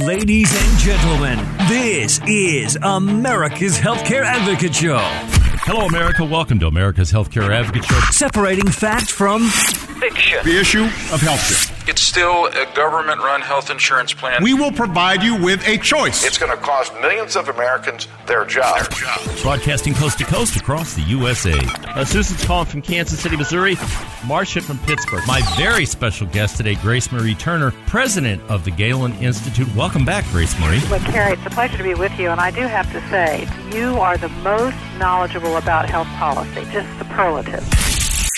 [0.00, 1.38] Ladies and gentlemen,
[1.68, 4.98] this is America's Healthcare Advocate Show.
[4.98, 6.24] Hello, America.
[6.24, 8.00] Welcome to America's Healthcare Advocate Show.
[8.10, 10.38] Separating fact from fiction.
[10.42, 11.69] The issue of healthcare.
[11.90, 14.44] It's still a government run health insurance plan.
[14.44, 16.24] We will provide you with a choice.
[16.24, 18.86] It's going to cost millions of Americans their jobs.
[18.90, 19.42] Their job.
[19.42, 21.58] Broadcasting coast to coast across the USA.
[21.88, 23.76] Uh, Susan's calling from Kansas City, Missouri.
[24.24, 25.24] Marcia from Pittsburgh.
[25.26, 29.66] My very special guest today, Grace Marie Turner, president of the Galen Institute.
[29.74, 30.80] Welcome back, Grace Marie.
[30.88, 33.48] Well, Kerry, it's a pleasure to be with you, and I do have to say,
[33.76, 37.68] you are the most knowledgeable about health policy, just superlative.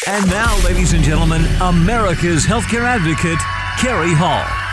[0.09, 3.39] And now, ladies and gentlemen, America's healthcare advocate,
[3.79, 4.72] Kerry Hall.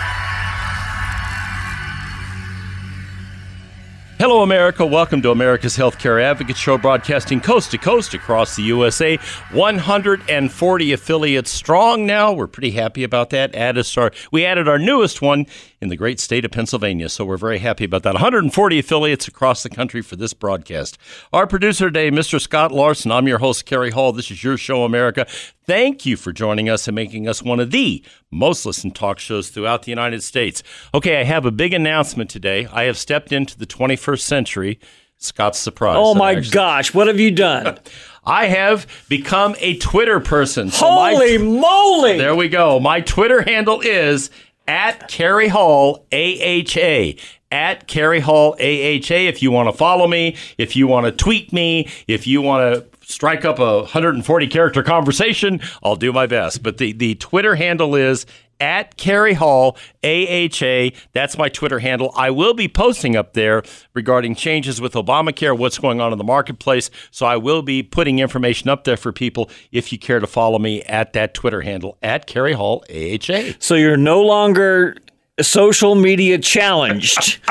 [4.22, 4.86] Hello, America.
[4.86, 9.16] Welcome to America's Healthcare Advocate Show, broadcasting coast to coast across the USA.
[9.54, 12.34] 140 affiliates strong now.
[12.34, 13.56] We're pretty happy about that.
[13.98, 15.46] Our, we added our newest one
[15.80, 18.16] in the great state of Pennsylvania, so we're very happy about that.
[18.16, 20.98] 140 affiliates across the country for this broadcast.
[21.32, 22.42] Our producer today, Mr.
[22.42, 23.14] Scott Larson.
[23.14, 24.12] I'm your host, Kerry Hall.
[24.12, 25.28] This is your show, America.
[25.66, 29.50] Thank you for joining us and making us one of the most listened talk shows
[29.50, 30.64] throughout the United States.
[30.94, 32.68] Okay, I have a big announcement today.
[32.72, 34.80] I have stepped into the 21st century.
[35.18, 35.98] Scott's surprise.
[35.98, 37.78] Oh my actually, gosh, what have you done?
[38.26, 40.70] I have become a Twitter person.
[40.70, 42.18] So Holy my, moly!
[42.18, 42.80] There we go.
[42.80, 44.30] My Twitter handle is
[44.68, 47.14] at Kerry Hall AHA
[47.52, 51.52] at Kerry Hall AHA if you want to follow me, if you want to tweet
[51.52, 56.64] me, if you want to strike up a 140 character conversation, I'll do my best.
[56.64, 58.26] But the, the Twitter handle is
[58.60, 60.90] at Kerry Hall AHA.
[61.14, 62.12] That's my Twitter handle.
[62.16, 66.24] I will be posting up there regarding changes with Obamacare, what's going on in the
[66.24, 66.90] marketplace.
[67.12, 70.60] So I will be putting information up there for people if you care to follow
[70.60, 73.54] me at that Twitter handle at Kerry Hall AHA.
[73.60, 74.98] So you're no longer
[75.44, 77.40] social media challenged.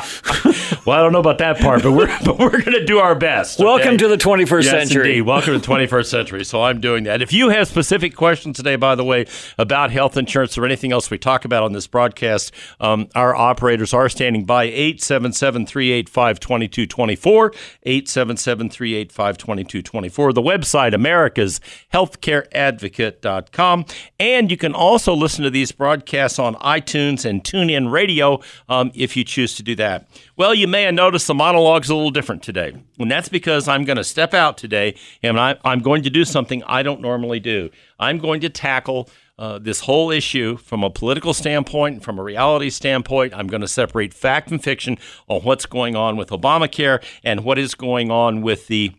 [0.86, 3.14] well, I don't know about that part, but we're but we're going to do our
[3.14, 3.60] best.
[3.60, 3.64] Okay?
[3.64, 5.10] Welcome to the 21st yes, century.
[5.10, 5.22] Indeed.
[5.22, 6.44] Welcome to the 21st century.
[6.44, 7.22] So I'm doing that.
[7.22, 9.26] If you have specific questions today, by the way,
[9.58, 13.92] about health insurance or anything else we talk about on this broadcast, um, our operators
[13.94, 17.52] are standing by 877 385 2224.
[17.82, 20.32] 877 385 2224.
[20.32, 21.60] The website, America's
[21.92, 23.84] healthcareadvocate.com.
[24.18, 29.16] And you can also listen to these broadcasts on iTunes and TuneIn radio um, if
[29.16, 30.08] you choose to do that.
[30.36, 32.74] Well, you may have noticed the monologue's a little different today.
[32.98, 36.24] And that's because I'm going to step out today and I, I'm going to do
[36.24, 37.70] something I don't normally do.
[37.98, 42.70] I'm going to tackle uh, this whole issue from a political standpoint, from a reality
[42.70, 43.32] standpoint.
[43.34, 47.58] I'm going to separate fact and fiction on what's going on with Obamacare and what
[47.58, 48.92] is going on with the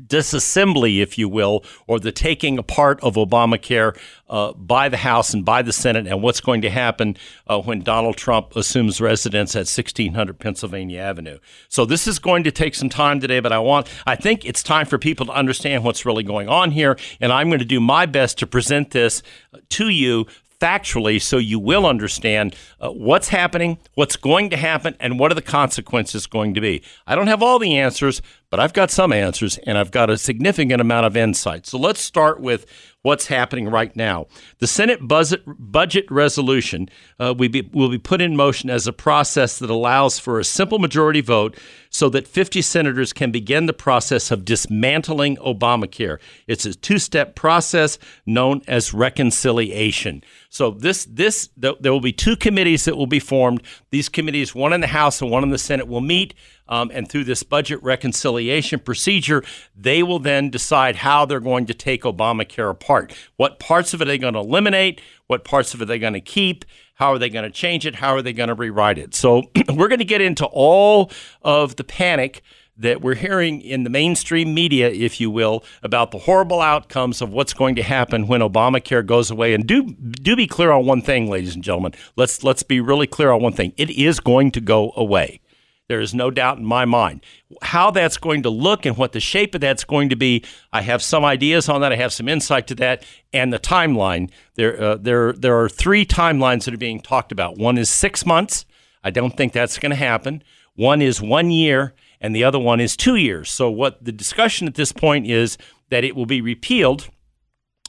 [0.00, 3.96] disassembly, if you will, or the taking apart of Obamacare
[4.28, 7.16] uh, by the House and by the Senate, and what's going to happen
[7.46, 11.38] uh, when Donald Trump assumes residence at 1600 Pennsylvania Avenue.
[11.68, 14.62] So this is going to take some time today, but I want, I think it's
[14.62, 17.80] time for people to understand what's really going on here, and I'm going to do
[17.80, 19.22] my best to present this
[19.70, 20.26] to you
[20.62, 25.34] factually so you will understand uh, what's happening, what's going to happen, and what are
[25.34, 26.82] the consequences going to be.
[27.06, 30.16] I don't have all the answers, but I've got some answers and I've got a
[30.16, 31.66] significant amount of insight.
[31.66, 32.66] So let's start with
[33.02, 34.26] what's happening right now.
[34.58, 38.92] The Senate budget, budget resolution uh, we be, will be put in motion as a
[38.92, 41.58] process that allows for a simple majority vote
[41.90, 46.18] so that 50 senators can begin the process of dismantling Obamacare.
[46.46, 50.22] It's a two step process known as reconciliation.
[50.48, 53.62] So this this there will be two committees that will be formed.
[53.90, 56.34] These committees, one in the House and one in the Senate, will meet
[56.68, 59.42] um, and through this budget reconciliation procedure,
[59.76, 63.12] they will then decide how they're going to take Obamacare apart.
[63.36, 65.00] What parts of it are they going to eliminate?
[65.26, 66.64] What parts of it are they going to keep?
[66.94, 67.96] How are they going to change it?
[67.96, 69.14] How are they going to rewrite it?
[69.14, 71.10] So we're going to get into all
[71.42, 72.42] of the panic
[72.76, 77.30] that we're hearing in the mainstream media, if you will, about the horrible outcomes of
[77.30, 79.54] what's going to happen when Obamacare goes away.
[79.54, 81.92] And do do be clear on one thing, ladies and gentlemen.
[82.16, 83.72] Let's let's be really clear on one thing.
[83.76, 85.40] It is going to go away.
[85.88, 87.24] There is no doubt in my mind.
[87.60, 90.82] How that's going to look and what the shape of that's going to be, I
[90.82, 91.92] have some ideas on that.
[91.92, 93.04] I have some insight to that.
[93.32, 97.58] And the timeline, there, uh, there, there are three timelines that are being talked about.
[97.58, 98.64] One is six months.
[99.04, 100.42] I don't think that's going to happen.
[100.74, 103.50] One is one year, and the other one is two years.
[103.50, 105.58] So, what the discussion at this point is
[105.90, 107.10] that it will be repealed.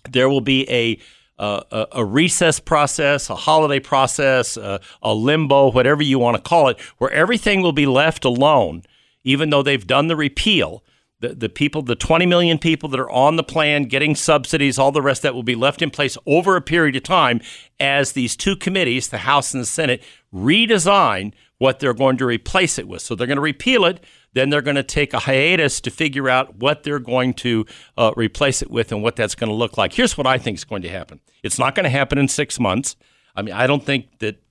[0.10, 1.00] There will be a
[1.40, 6.80] a, a, recess process, a holiday process, a, limbo, whatever you want to call it,
[6.98, 8.84] where everything will be left alone,
[9.24, 10.84] even though they've done the repeal.
[11.20, 14.92] The, the people, the 20 million people that are on the plan, getting subsidies, all
[14.92, 17.40] the rest that will be left in place over a period of time
[17.80, 20.04] as these two committees, the House and the Senate,
[20.34, 23.02] redesign what they're going to replace it with.
[23.02, 24.04] So they're going to repeal it,
[24.34, 27.66] then they're going to take a hiatus to figure out what they're going to
[27.98, 29.94] uh, replace it with and what that's going to look like.
[29.94, 32.60] Here's what I think is going to happen it's not going to happen in six
[32.60, 32.96] months.
[33.36, 34.44] I mean, I don't think that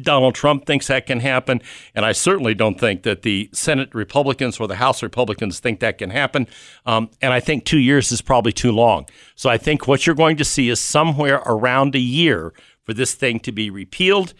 [0.00, 1.60] Donald Trump thinks that can happen,
[1.96, 5.98] and I certainly don't think that the Senate Republicans or the House Republicans think that
[5.98, 6.46] can happen.
[6.86, 9.06] Um, and I think two years is probably too long.
[9.34, 12.52] So I think what you're going to see is somewhere around a year
[12.84, 14.32] for this thing to be repealed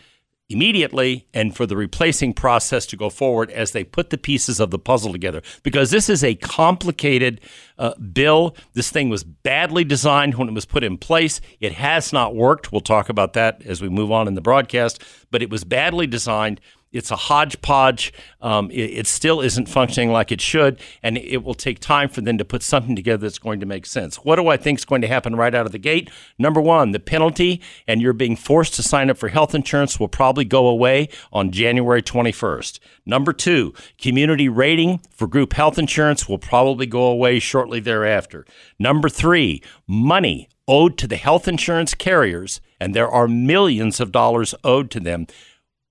[0.50, 4.70] immediately and for the replacing process to go forward as they put the pieces of
[4.70, 5.40] the puzzle together.
[5.62, 7.40] Because this is a complicated
[7.78, 8.56] uh, bill.
[8.74, 11.40] This thing was badly designed when it was put in place.
[11.60, 12.72] It has not worked.
[12.72, 16.06] We'll talk about that as we move on in the broadcast, but it was badly
[16.06, 16.60] designed.
[16.92, 18.12] It's a hodgepodge.
[18.40, 22.20] Um, it, it, still isn't functioning like it should, and it will take time for
[22.20, 24.16] them to put something together that's going to make sense.
[24.16, 26.10] What do I think is going to happen right out of the gate?
[26.36, 30.08] Number one, the penalty, and you're being forced to sign up for health insurance will
[30.08, 32.80] probably go away on January 21st.
[33.06, 38.44] Number two, community rating for group health insurance will probably go away shortly thereafter.
[38.80, 44.54] Number three, money owed to the health insurance carriers, and there are millions of dollars
[44.64, 45.26] owed to them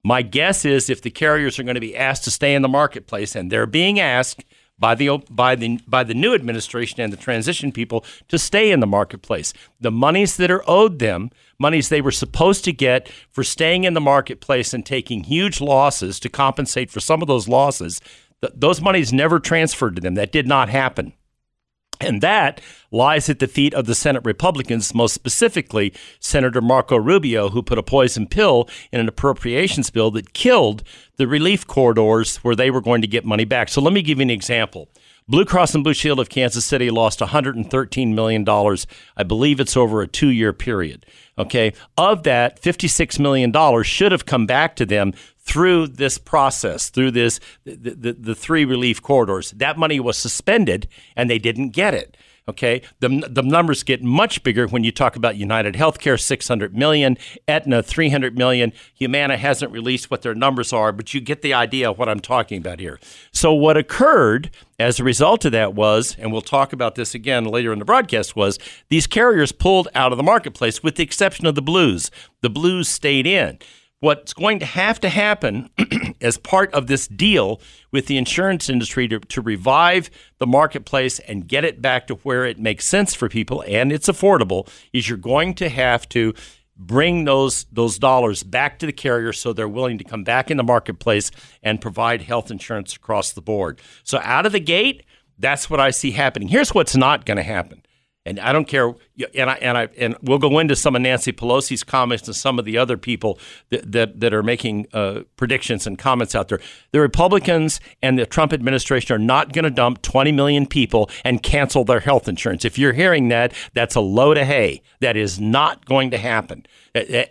[0.03, 2.67] my guess is if the carriers are going to be asked to stay in the
[2.67, 4.45] marketplace, and they're being asked
[4.79, 8.79] by the by the by the new administration and the transition people to stay in
[8.79, 11.29] the marketplace, the monies that are owed them,
[11.59, 16.19] monies they were supposed to get for staying in the marketplace and taking huge losses
[16.21, 17.99] to compensate for some of those losses,
[18.41, 20.15] th- those monies never transferred to them.
[20.15, 21.13] That did not happen.
[22.01, 22.61] And that
[22.91, 27.77] lies at the feet of the Senate Republicans, most specifically Senator Marco Rubio, who put
[27.77, 30.83] a poison pill in an appropriations bill that killed
[31.17, 33.69] the relief corridors where they were going to get money back.
[33.69, 34.87] So let me give you an example.
[35.27, 38.43] Blue Cross and Blue Shield of Kansas City lost $113 million.
[39.15, 41.05] I believe it's over a two year period.
[41.37, 41.73] Okay.
[41.97, 43.53] Of that, $56 million
[43.83, 45.13] should have come back to them
[45.49, 49.49] through this process, through this the, the, the three relief corridors.
[49.51, 52.15] That money was suspended and they didn't get it.
[52.47, 57.15] Okay, the, the numbers get much bigger when you talk about United Healthcare, 600 million,
[57.47, 58.73] Aetna, 300 million.
[58.95, 62.19] Humana hasn't released what their numbers are, but you get the idea of what I'm
[62.19, 62.99] talking about here.
[63.31, 64.49] So what occurred
[64.79, 67.85] as a result of that was, and we'll talk about this again later in the
[67.85, 68.57] broadcast, was
[68.89, 72.09] these carriers pulled out of the marketplace with the exception of the Blues.
[72.41, 73.59] The Blues stayed in
[73.99, 75.69] what's going to have to happen
[76.21, 77.59] as part of this deal
[77.91, 82.45] with the insurance industry to, to revive the marketplace and get it back to where
[82.45, 86.33] it makes sense for people and it's affordable is you're going to have to
[86.79, 90.55] bring those those dollars back to the carrier so they're willing to come back in
[90.55, 91.29] the marketplace
[91.61, 93.81] and provide health insurance across the board.
[94.03, 95.03] So out of the gate,
[95.37, 96.47] that's what I see happening.
[96.47, 97.83] Here's what's not going to happen.
[98.29, 98.93] And I don't care.
[99.33, 102.59] And I and I and we'll go into some of Nancy Pelosi's comments and some
[102.59, 103.39] of the other people
[103.69, 106.59] that that, that are making uh, predictions and comments out there.
[106.91, 111.41] The Republicans and the Trump administration are not going to dump 20 million people and
[111.41, 112.63] cancel their health insurance.
[112.65, 114.81] If you're hearing that, that's a load of hay.
[114.99, 116.65] That is not going to happen.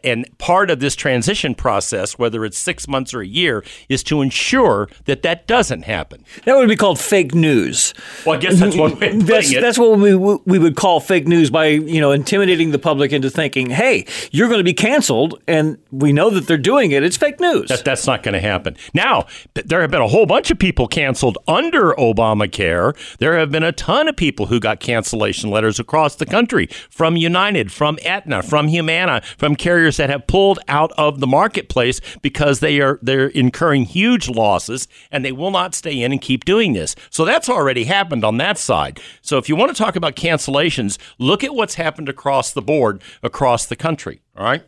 [0.04, 4.22] And part of this transition process, whether it's six months or a year, is to
[4.22, 6.24] ensure that that doesn't happen.
[6.44, 7.94] That would be called fake news.
[8.24, 11.66] Well, I guess that's what that's, that's what we we would call fake news by
[11.68, 16.12] you know intimidating the public into thinking, hey, you're going to be canceled, and we
[16.12, 17.02] know that they're doing it.
[17.02, 17.68] It's fake news.
[17.68, 18.76] That, that's not going to happen.
[18.94, 22.96] Now, there have been a whole bunch of people canceled under Obamacare.
[23.18, 27.16] There have been a ton of people who got cancellation letters across the country from
[27.16, 32.60] United, from Aetna, from Humana, from carriers that have pulled out of the marketplace because
[32.60, 36.72] they are they're incurring huge losses and they will not stay in and keep doing
[36.72, 36.94] this.
[37.10, 39.00] So that's already happened on that side.
[39.20, 43.02] So if you want to talk about cancellations, look at what's happened across the board
[43.22, 44.64] across the country, all right?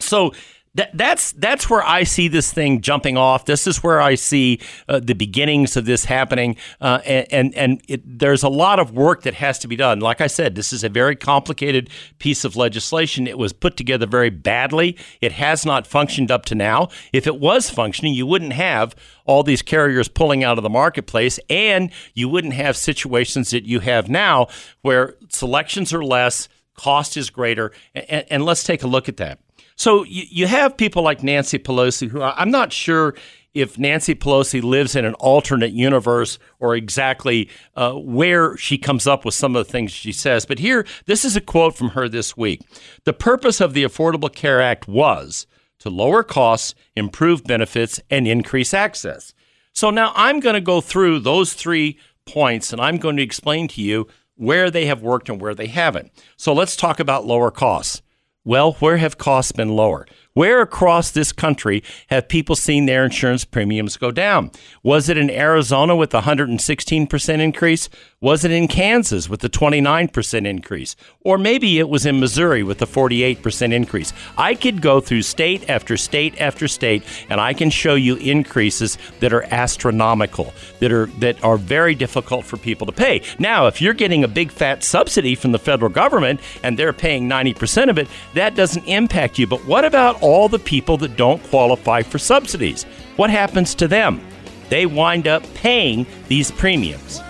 [0.00, 0.32] So
[0.76, 3.46] that, that's that's where I see this thing jumping off.
[3.46, 7.82] This is where I see uh, the beginnings of this happening, uh, and and, and
[7.88, 10.00] it, there's a lot of work that has to be done.
[10.00, 13.26] Like I said, this is a very complicated piece of legislation.
[13.26, 14.98] It was put together very badly.
[15.22, 16.88] It has not functioned up to now.
[17.12, 21.40] If it was functioning, you wouldn't have all these carriers pulling out of the marketplace,
[21.48, 24.48] and you wouldn't have situations that you have now
[24.82, 29.40] where selections are less, cost is greater, and, and let's take a look at that.
[29.76, 33.14] So you, you have people like Nancy Pelosi, who I'm not sure
[33.54, 39.24] if Nancy Pelosi lives in an alternate universe or exactly uh, where she comes up
[39.24, 40.44] with some of the things she says.
[40.44, 42.60] But here, this is a quote from her this week.
[43.04, 45.46] The purpose of the Affordable Care Act was
[45.78, 49.32] to lower costs, improve benefits, and increase access.
[49.72, 53.68] So now I'm going to go through those three points and I'm going to explain
[53.68, 56.12] to you where they have worked and where they haven't.
[56.36, 58.02] So let's talk about lower costs.
[58.46, 60.06] Well, where have costs been lower?
[60.36, 64.50] Where across this country have people seen their insurance premiums go down?
[64.82, 67.88] Was it in Arizona with a 116% increase?
[68.20, 70.94] Was it in Kansas with a 29% increase?
[71.20, 74.12] Or maybe it was in Missouri with a 48% increase.
[74.36, 78.98] I could go through state after state after state and I can show you increases
[79.20, 83.22] that are astronomical, that are that are very difficult for people to pay.
[83.38, 87.26] Now, if you're getting a big fat subsidy from the federal government and they're paying
[87.26, 89.46] 90% of it, that doesn't impact you.
[89.46, 92.84] But what about all the people that don't qualify for subsidies?
[93.16, 94.20] What happens to them?
[94.68, 97.20] They wind up paying these premiums.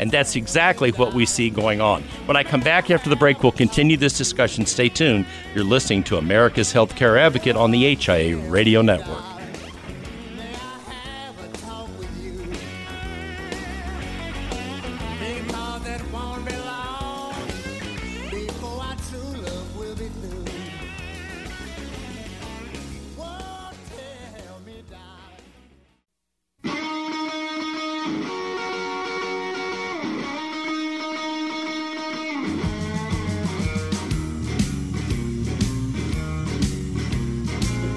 [0.00, 2.02] And that's exactly what we see going on.
[2.26, 4.64] When I come back after the break, we'll continue this discussion.
[4.64, 5.26] Stay tuned.
[5.54, 9.27] You're listening to America's Healthcare Advocate on the HIA Radio Network.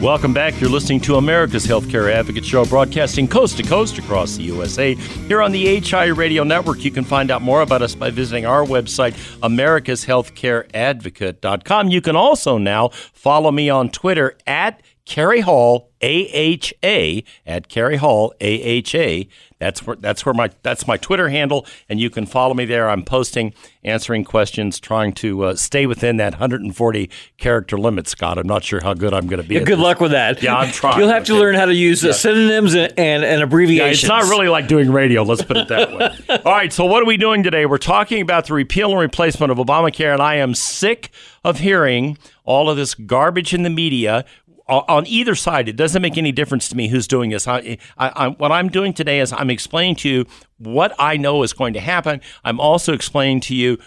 [0.01, 0.59] Welcome back.
[0.59, 4.95] You're listening to America's Healthcare Advocate Show, broadcasting coast to coast across the USA.
[4.95, 8.47] Here on the HI Radio Network, you can find out more about us by visiting
[8.47, 11.89] our website, americashealthcareadvocate.com.
[11.89, 18.33] You can also now follow me on Twitter at Kerry Hall AHA at Kerry Hall
[18.41, 19.23] AHA.
[19.59, 22.89] That's where that's where my that's my Twitter handle, and you can follow me there.
[22.89, 23.53] I'm posting,
[23.83, 28.07] answering questions, trying to uh, stay within that 140 character limit.
[28.07, 29.55] Scott, I'm not sure how good I'm going to be.
[29.55, 30.41] Yeah, good luck with that.
[30.41, 30.97] Yeah, I'm trying.
[30.99, 31.39] You'll have to Okay.
[31.39, 33.99] learn how to use uh, synonyms and, and, and Yeah, abbreviations.
[34.03, 35.21] it's not really like doing radio.
[35.21, 36.09] Let's put it that way.
[36.43, 36.73] All right.
[36.73, 37.67] So, what are we doing today?
[37.67, 41.11] We're talking about the repeal and replacement of Obamacare, and I am sick
[41.43, 44.25] of hearing all of this garbage in the media.
[44.71, 47.45] On either side, it doesn't make any difference to me who's doing this.
[47.45, 50.25] I, I, I, what I'm doing today is I'm explaining to you
[50.59, 52.21] what I know is going to happen.
[52.45, 53.77] I'm also explaining to you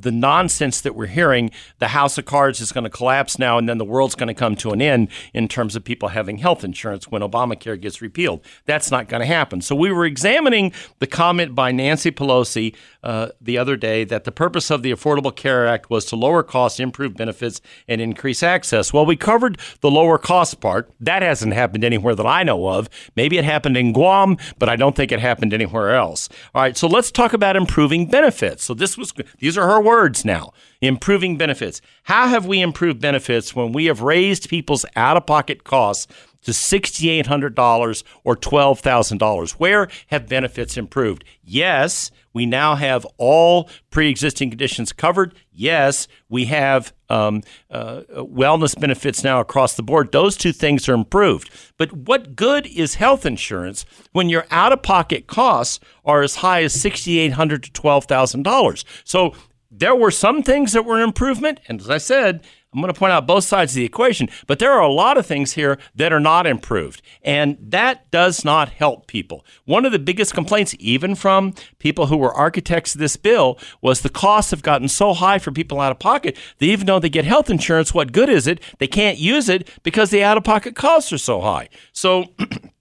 [0.00, 3.68] the nonsense that we're hearing, the house of cards is going to collapse now, and
[3.68, 6.62] then the world's going to come to an end in terms of people having health
[6.62, 8.40] insurance when Obamacare gets repealed.
[8.64, 9.60] That's not going to happen.
[9.60, 14.32] So we were examining the comment by Nancy Pelosi uh, the other day that the
[14.32, 18.92] purpose of the Affordable Care Act was to lower costs, improve benefits, and increase access.
[18.92, 20.90] Well, we covered the lower cost part.
[20.98, 22.88] That hasn't happened anywhere that I know of.
[23.14, 26.28] Maybe it happened in Guam, but I don't think it happened anywhere else.
[26.54, 28.64] All right, so let's talk about improving benefits.
[28.64, 30.52] So this was these are her words now.
[30.80, 31.80] Improving benefits.
[32.04, 36.06] How have we improved benefits when we have raised people's out-of-pocket costs
[36.42, 39.50] to $6,800 or $12,000?
[39.52, 41.24] Where have benefits improved?
[41.42, 45.34] Yes, we now have all pre existing conditions covered.
[45.50, 50.12] Yes, we have um, uh, wellness benefits now across the board.
[50.12, 51.50] Those two things are improved.
[51.78, 56.62] But what good is health insurance when your out of pocket costs are as high
[56.62, 58.84] as 6,800 to $12,000?
[59.02, 59.34] So
[59.68, 61.58] there were some things that were an improvement.
[61.66, 64.58] And as I said, I'm going to point out both sides of the equation, but
[64.58, 67.00] there are a lot of things here that are not improved.
[67.22, 69.44] And that does not help people.
[69.64, 74.02] One of the biggest complaints, even from people who were architects of this bill, was
[74.02, 77.08] the costs have gotten so high for people out of pocket that even though they
[77.08, 78.60] get health insurance, what good is it?
[78.78, 81.70] They can't use it because the out of pocket costs are so high.
[81.92, 82.26] So,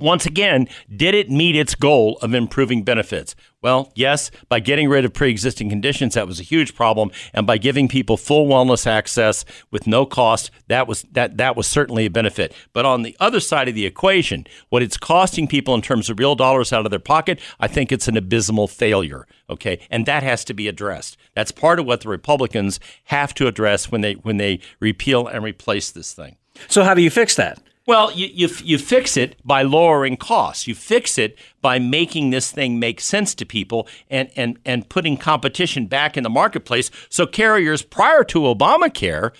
[0.00, 3.34] once again, did it meet its goal of improving benefits?
[3.62, 7.10] Well, yes, by getting rid of pre existing conditions, that was a huge problem.
[7.34, 11.66] And by giving people full wellness access with no cost, that was, that, that was
[11.66, 12.54] certainly a benefit.
[12.72, 16.18] But on the other side of the equation, what it's costing people in terms of
[16.18, 19.26] real dollars out of their pocket, I think it's an abysmal failure.
[19.50, 19.78] Okay.
[19.90, 21.18] And that has to be addressed.
[21.34, 25.44] That's part of what the Republicans have to address when they, when they repeal and
[25.44, 26.36] replace this thing.
[26.68, 27.60] so how do you fix that?
[27.90, 30.68] Well, you, you, you fix it by lowering costs.
[30.68, 35.16] You fix it by making this thing make sense to people and, and, and putting
[35.16, 36.92] competition back in the marketplace.
[37.08, 39.32] So carriers prior to Obamacare,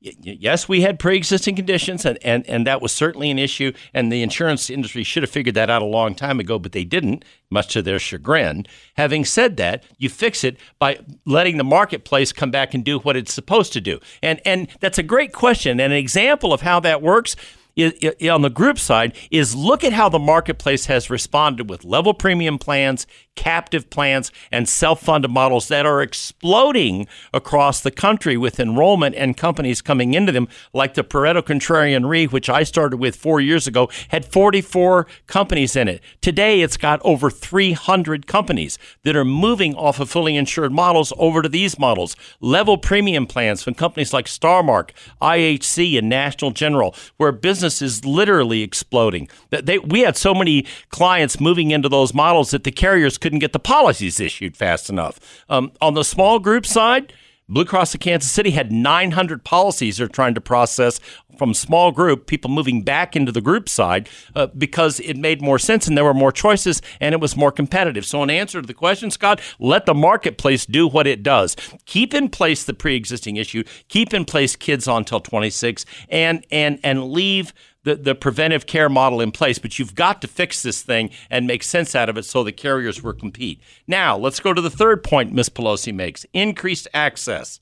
[0.00, 3.72] yes, we had pre-existing conditions, and, and, and that was certainly an issue.
[3.94, 6.82] And the insurance industry should have figured that out a long time ago, but they
[6.82, 8.66] didn't, much to their chagrin.
[8.96, 13.16] Having said that, you fix it by letting the marketplace come back and do what
[13.16, 14.00] it's supposed to do.
[14.24, 15.78] And and that's a great question.
[15.78, 17.36] And an example of how that works
[17.78, 22.58] on the group side is look at how the marketplace has responded with level premium
[22.58, 29.36] plans, captive plans, and self-funded models that are exploding across the country with enrollment and
[29.36, 33.66] companies coming into them, like the Pareto Contrarian Re, which I started with four years
[33.66, 36.02] ago, had 44 companies in it.
[36.20, 41.40] Today, it's got over 300 companies that are moving off of fully insured models over
[41.40, 42.16] to these models.
[42.40, 44.90] Level premium plans from companies like Starmark,
[45.22, 49.28] IHC, and National General, where business is literally exploding.
[49.50, 53.52] They, we had so many clients moving into those models that the carriers couldn't get
[53.52, 55.44] the policies issued fast enough.
[55.48, 57.12] Um, on the small group side,
[57.52, 61.00] Blue Cross of Kansas City had 900 policies they're trying to process
[61.36, 65.58] from small group, people moving back into the group side uh, because it made more
[65.58, 68.06] sense and there were more choices and it was more competitive.
[68.06, 71.56] So, in answer to the question, Scott, let the marketplace do what it does.
[71.84, 76.46] Keep in place the pre existing issue, keep in place kids on till 26, and,
[76.50, 77.52] and, and leave
[77.84, 81.46] the, the preventive care model in place, but you've got to fix this thing and
[81.46, 83.60] make sense out of it so the carriers will compete.
[83.86, 85.48] Now, let's go to the third point Ms.
[85.48, 87.60] Pelosi makes increased access.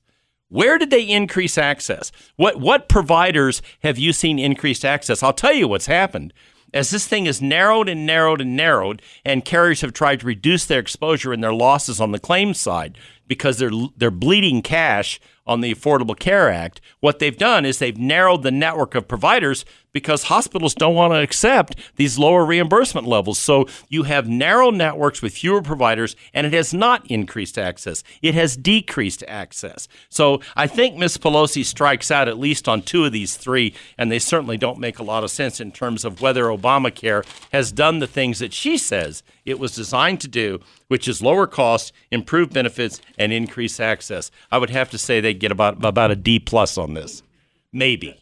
[0.49, 2.11] Where did they increase access?
[2.35, 5.23] What, what providers have you seen increased access?
[5.23, 6.33] I'll tell you what's happened.
[6.73, 10.65] As this thing has narrowed and narrowed and narrowed, and carriers have tried to reduce
[10.65, 12.97] their exposure and their losses on the claims side
[13.27, 15.19] because they're they're bleeding cash
[15.51, 16.79] on the Affordable Care Act.
[17.01, 21.21] What they've done is they've narrowed the network of providers because hospitals don't want to
[21.21, 23.37] accept these lower reimbursement levels.
[23.37, 28.01] So you have narrow networks with fewer providers, and it has not increased access.
[28.21, 29.89] It has decreased access.
[30.09, 31.17] So I think Ms.
[31.17, 34.99] Pelosi strikes out at least on two of these three, and they certainly don't make
[34.99, 38.77] a lot of sense in terms of whether Obamacare has done the things that she
[38.77, 44.29] says it was designed to do, which is lower costs, improved benefits, and increased access.
[44.51, 47.23] I would have to say they get about about a D plus on this,
[47.71, 48.21] maybe.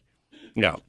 [0.55, 0.79] No.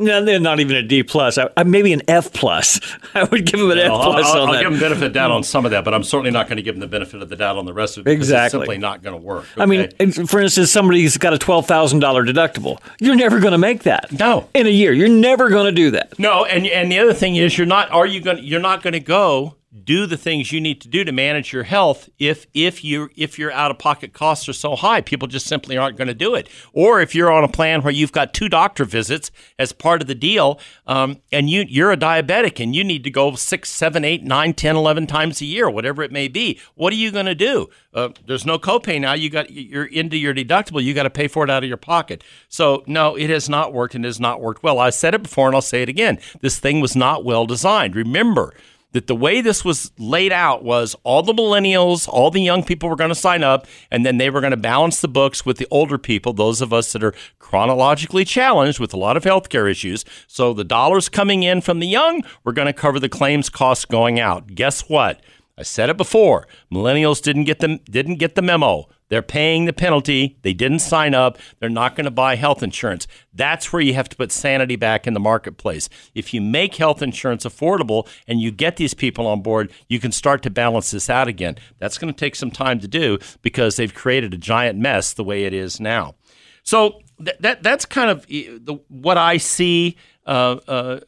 [0.00, 1.38] No, they're not even a D plus.
[1.38, 2.80] I, I, maybe an F plus.
[3.14, 4.62] I would give them an F I'll, plus I'll, I'll that.
[4.62, 6.62] give them benefit of doubt on some of that, but I'm certainly not going to
[6.62, 8.10] give them the benefit of the doubt on the rest of it.
[8.10, 8.46] because Exactly.
[8.46, 9.46] It's simply not going to work.
[9.56, 9.90] I mean,
[10.26, 12.80] for instance, somebody's got a twelve thousand dollar deductible.
[12.98, 14.10] You're never going to make that.
[14.10, 14.48] No.
[14.54, 16.18] in a year, you're never going to do that.
[16.18, 18.94] No, and and the other thing is you're not are you going you're not going
[18.94, 19.54] to go
[19.84, 23.38] do the things you need to do to manage your health if if you if
[23.38, 25.00] your out of pocket costs are so high.
[25.00, 26.48] People just simply aren't going to do it.
[26.72, 30.08] Or if you're on a plan where you've got two doctor visits as part of
[30.08, 34.04] the deal um, and you you're a diabetic and you need to go six seven
[34.04, 37.26] eight nine ten eleven times a year whatever it may be what are you going
[37.26, 37.68] to do?
[37.94, 39.14] Uh, there's no copay now.
[39.14, 40.82] You got you're into your deductible.
[40.82, 42.22] You got to pay for it out of your pocket.
[42.48, 44.78] So no it has not worked and has not worked well.
[44.78, 46.18] I said it before and i'll say it again.
[46.40, 47.96] This thing was not well designed.
[47.96, 48.54] Remember
[48.92, 52.88] that the way this was laid out was all the millennials, all the young people
[52.88, 55.58] were going to sign up, and then they were going to balance the books with
[55.58, 59.70] the older people, those of us that are chronologically challenged with a lot of healthcare
[59.70, 60.04] issues.
[60.26, 63.84] So the dollars coming in from the young were going to cover the claims costs
[63.84, 64.54] going out.
[64.54, 65.20] Guess what?
[65.58, 66.46] I said it before.
[66.72, 68.86] Millennials didn't get the didn't get the memo.
[69.08, 70.38] They're paying the penalty.
[70.42, 71.38] They didn't sign up.
[71.58, 73.08] They're not going to buy health insurance.
[73.32, 75.88] That's where you have to put sanity back in the marketplace.
[76.14, 80.12] If you make health insurance affordable and you get these people on board, you can
[80.12, 81.56] start to balance this out again.
[81.78, 85.24] That's going to take some time to do because they've created a giant mess the
[85.24, 86.14] way it is now.
[86.62, 89.96] So th- that that's kind of eh, the, what I see.
[90.26, 91.00] Uh, uh,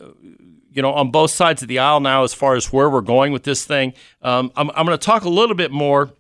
[0.73, 3.33] you know, on both sides of the aisle now, as far as where we're going
[3.33, 6.11] with this thing, um, I'm, I'm going to talk a little bit more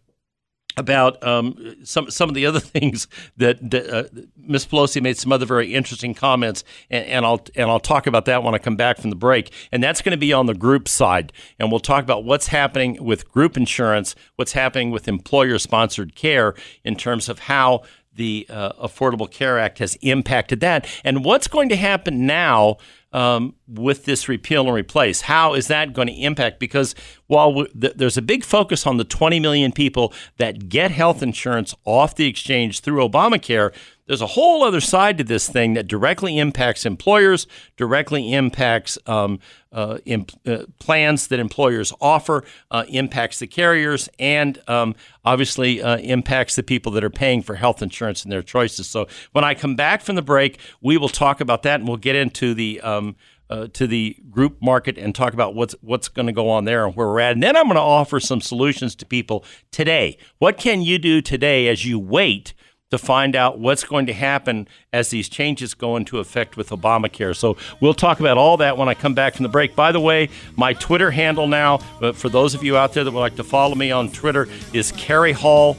[0.77, 4.05] about um, some some of the other things that, that uh,
[4.37, 4.67] Ms.
[4.67, 8.43] Pelosi made some other very interesting comments, and, and I'll and I'll talk about that
[8.43, 9.53] when I come back from the break.
[9.73, 13.03] And that's going to be on the group side, and we'll talk about what's happening
[13.05, 17.83] with group insurance, what's happening with employer sponsored care in terms of how
[18.13, 22.77] the uh, Affordable Care Act has impacted that, and what's going to happen now
[23.13, 25.23] um, with this repeal and replace.
[25.23, 26.61] How is that going to impact?
[26.61, 26.95] Because
[27.27, 31.75] while th- there's a big focus on the 20 million people that get health insurance
[31.85, 33.73] off the exchange through Obamacare,
[34.11, 37.47] there's a whole other side to this thing that directly impacts employers,
[37.77, 39.39] directly impacts um,
[39.71, 42.43] uh, imp- uh, plans that employers offer,
[42.73, 47.55] uh, impacts the carriers, and um, obviously uh, impacts the people that are paying for
[47.55, 48.89] health insurance and their choices.
[48.89, 51.97] So when I come back from the break, we will talk about that and we'll
[51.97, 52.81] get into the.
[52.81, 53.15] Um,
[53.49, 56.87] uh, to the group market and talk about what's what's going to go on there
[56.87, 57.33] and where we're at.
[57.33, 60.19] And then I'm going to offer some solutions to people today.
[60.39, 62.55] What can you do today as you wait
[62.91, 67.35] to find out what's going to happen as these changes go into effect with Obamacare?
[67.37, 69.75] So we'll talk about all that when I come back from the break.
[69.75, 71.79] By the way, my Twitter handle now,
[72.15, 74.93] for those of you out there that would like to follow me on Twitter, is
[74.93, 75.77] Kerry Hall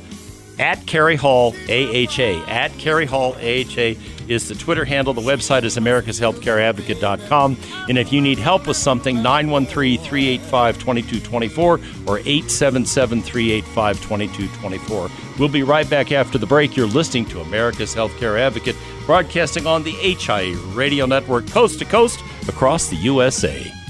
[0.60, 2.46] at Kerry Hall AHA.
[2.48, 3.96] At Kerry Hall AHA
[4.32, 5.14] is the Twitter handle.
[5.14, 7.58] The website is americashealthcareadvocate.com.
[7.90, 15.10] And if you need help with something, 913 385 2224 or 877 385 2224.
[15.38, 16.76] We'll be right back after the break.
[16.76, 22.20] You're listening to America's Healthcare Advocate, broadcasting on the HIA radio network coast to coast
[22.48, 23.81] across the USA.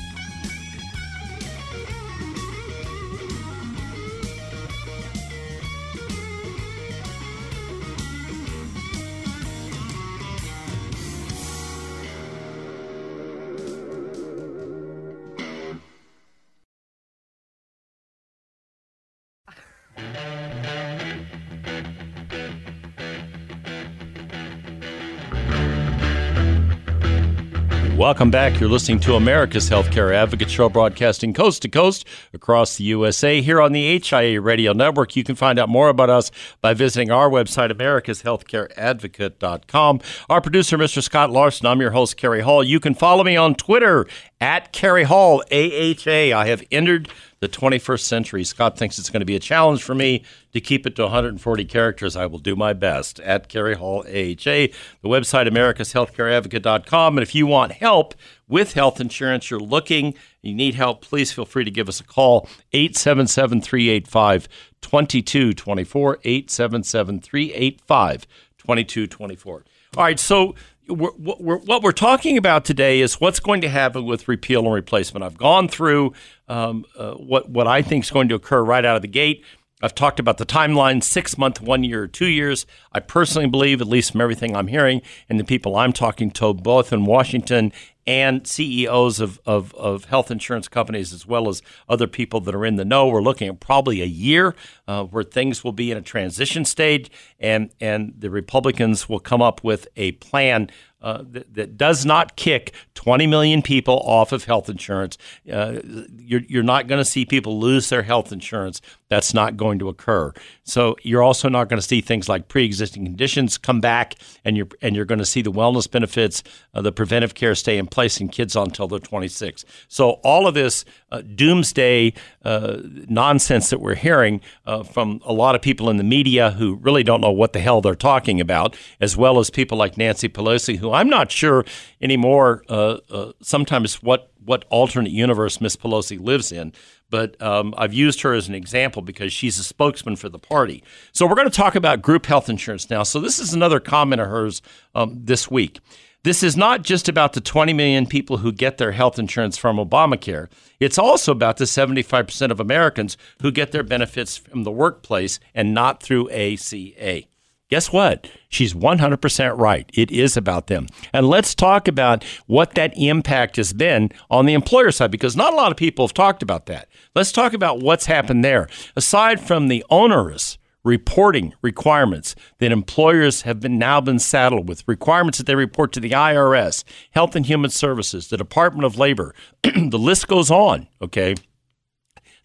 [28.22, 28.60] Welcome back.
[28.60, 33.60] You're listening to America's Healthcare Advocate Show, broadcasting coast to coast across the USA here
[33.60, 35.16] on the HIA Radio Network.
[35.16, 36.30] You can find out more about us
[36.62, 40.02] by visiting our website, americashealthcareadvocate.com.
[40.30, 41.02] Our producer, Mr.
[41.02, 41.66] Scott Larson.
[41.66, 42.64] I'm your host, Kerry Hall.
[42.64, 44.06] You can follow me on Twitter
[44.40, 46.38] at Kerry Hall, AHA.
[46.38, 47.10] I have entered
[47.42, 48.44] the 21st century.
[48.44, 50.24] Scott thinks it's going to be a challenge for me
[50.54, 52.16] to keep it to 140 characters.
[52.16, 53.20] I will do my best.
[53.20, 54.70] At Kerry Hall AHA,
[55.02, 57.18] the website americashealthcareadvocate.com.
[57.18, 58.14] And if you want help
[58.48, 62.04] with health insurance, you're looking, you need help, please feel free to give us a
[62.04, 62.48] call.
[62.74, 64.48] 877 385
[64.82, 66.20] 2224.
[66.24, 68.28] 877 385
[68.60, 69.66] 2224.
[69.98, 70.56] All right, so
[70.88, 74.74] we're, we're, what we're talking about today is what's going to happen with repeal and
[74.74, 75.24] replacement.
[75.24, 76.13] I've gone through
[76.48, 79.44] um, uh, what what I think is going to occur right out of the gate.
[79.84, 82.65] I've talked about the timeline six month, one year, two years.
[82.91, 86.54] I personally believe, at least from everything I'm hearing and the people I'm talking to,
[86.54, 87.74] both in Washington
[88.08, 92.66] and CEOs of, of, of health insurance companies, as well as other people that are
[92.66, 94.56] in the know, we're looking at probably a year
[94.88, 99.42] uh, where things will be in a transition stage, and, and the Republicans will come
[99.42, 100.70] up with a plan
[101.02, 105.18] uh, that, that, does not kick 20 million people off of health insurance.
[105.52, 105.80] Uh,
[106.18, 108.82] you're, you're not going to see people lose their health insurance.
[109.10, 110.32] That's not going to occur.
[110.64, 114.70] So you're also not going to see things like pre-existing conditions come back, and you're
[114.82, 118.20] and you're going to see the wellness benefits, uh, the preventive care stay in place,
[118.20, 119.66] and kids until they're 26.
[119.88, 125.56] So all of this uh, doomsday uh, nonsense that we're hearing uh, from a lot
[125.56, 128.76] of people in the media who really don't know what the hell they're talking about,
[129.00, 131.65] as well as people like Nancy Pelosi, who I'm not sure
[132.02, 132.63] anymore.
[132.69, 136.74] Uh, uh, sometimes what what alternate universe Miss Pelosi lives in
[137.12, 140.84] but um, I've used her as an example because she's a spokesman for the party.
[141.12, 143.04] So we're going to talk about group health insurance now.
[143.04, 144.62] So this is another comment of hers
[144.95, 145.80] um, this week.
[146.24, 149.78] This is not just about the 20 million people who get their health insurance from
[149.78, 150.50] Obamacare.
[150.80, 155.74] It's also about the 75% of Americans who get their benefits from the workplace and
[155.74, 157.24] not through ACA.
[157.72, 158.30] Guess what?
[158.50, 159.90] She's 100% right.
[159.96, 160.86] It is about them.
[161.12, 165.54] And let's talk about what that impact has been on the employer side because not
[165.54, 166.88] a lot of people have talked about that.
[167.16, 168.68] Let's talk about what's happened there.
[168.96, 175.38] Aside from the onerous reporting requirements that employers have been now been saddled with requirements
[175.38, 180.00] that they report to the IRS, Health and Human Services, the Department of Labor, the
[180.00, 181.36] list goes on, okay?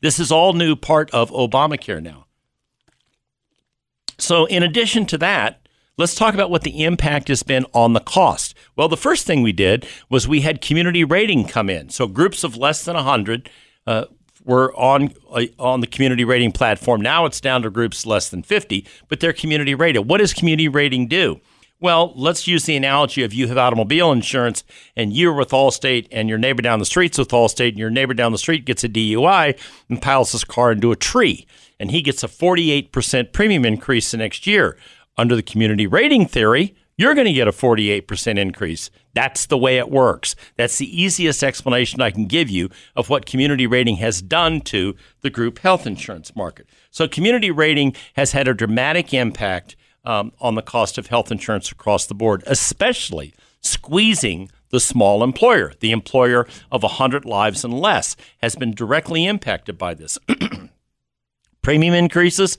[0.02, 2.26] This is all new part of Obamacare now.
[4.18, 5.66] So, in addition to that,
[5.98, 8.54] let's talk about what the impact has been on the cost.
[8.76, 11.90] Well, the first thing we did was we had community rating come in.
[11.90, 13.50] So, groups of less than 100
[13.86, 14.06] uh,
[14.46, 17.02] were on uh, on the community rating platform.
[17.02, 20.08] Now it's down to groups less than 50, but they're community rated.
[20.08, 21.40] What does community rating do?
[21.78, 24.64] Well, let's use the analogy of you have automobile insurance
[24.96, 28.14] and you're with Allstate and your neighbor down the street's with Allstate and your neighbor
[28.14, 29.58] down the street gets a DUI
[29.90, 31.46] and piles his car into a tree
[31.78, 34.78] and he gets a 48% premium increase the next year.
[35.18, 38.90] Under the community rating theory, you're going to get a 48% increase.
[39.16, 40.36] That's the way it works.
[40.56, 44.94] That's the easiest explanation I can give you of what community rating has done to
[45.22, 46.68] the group health insurance market.
[46.90, 49.74] So, community rating has had a dramatic impact
[50.04, 55.72] um, on the cost of health insurance across the board, especially squeezing the small employer.
[55.80, 60.18] The employer of 100 lives and less has been directly impacted by this.
[61.62, 62.58] Premium increases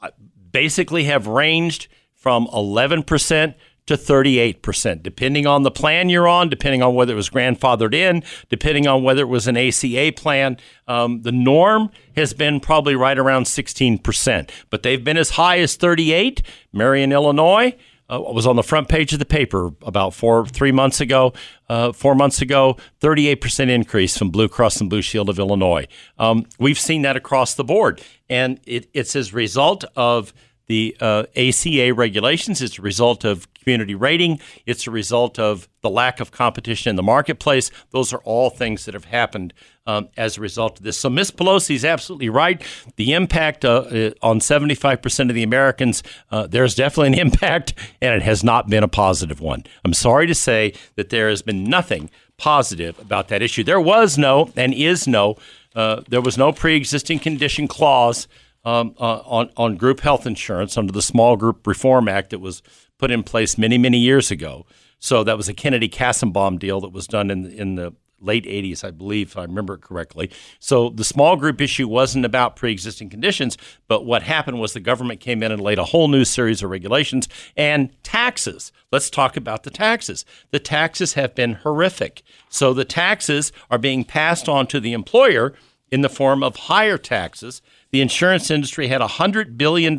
[0.00, 0.10] uh,
[0.52, 3.54] basically have ranged from 11%
[3.86, 8.22] to 38%, depending on the plan you're on, depending on whether it was grandfathered in,
[8.48, 10.56] depending on whether it was an ACA plan.
[10.86, 15.76] Um, the norm has been probably right around 16%, but they've been as high as
[15.76, 16.42] 38.
[16.72, 17.76] Marion, Illinois,
[18.08, 21.32] uh, was on the front page of the paper about four, three months ago.
[21.68, 25.86] Uh, four months ago, 38% increase from Blue Cross and Blue Shield of Illinois.
[26.18, 30.34] Um, we've seen that across the board, and it, it's as a result of
[30.66, 32.60] the uh, ACA regulations.
[32.60, 34.40] It's a result of community rating.
[34.66, 37.70] It's a result of the lack of competition in the marketplace.
[37.90, 39.52] Those are all things that have happened
[39.86, 40.98] um, as a result of this.
[40.98, 42.62] So Miss Pelosi is absolutely right.
[42.96, 48.14] The impact uh, uh on 75% of the Americans, uh, there's definitely an impact, and
[48.14, 49.64] it has not been a positive one.
[49.84, 53.62] I'm sorry to say that there has been nothing positive about that issue.
[53.64, 55.36] There was no and is no,
[55.74, 58.26] uh, there was no pre-existing condition clause
[58.64, 62.62] um, uh, on on group health insurance under the Small Group Reform Act that was
[62.98, 64.66] put in place many many years ago.
[64.98, 68.84] So that was a Kennedy Kassebaum deal that was done in in the late 80s,
[68.84, 70.30] I believe, if I remember it correctly.
[70.58, 74.80] So the small group issue wasn't about pre existing conditions, but what happened was the
[74.80, 78.72] government came in and laid a whole new series of regulations and taxes.
[78.90, 80.24] Let's talk about the taxes.
[80.50, 82.22] The taxes have been horrific.
[82.48, 85.54] So the taxes are being passed on to the employer
[85.90, 87.60] in the form of higher taxes
[87.92, 89.98] the insurance industry had a $100 billion